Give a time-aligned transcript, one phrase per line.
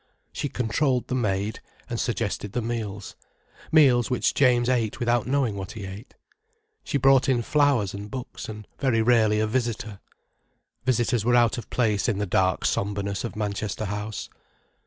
[0.33, 5.85] She controlled the maid, and suggested the meals—meals which James ate without knowing what he
[5.85, 6.15] ate.
[6.83, 9.99] She brought in flowers and books, and, very rarely, a visitor.
[10.85, 14.27] Visitors were out of place in the dark sombreness of Manchester House.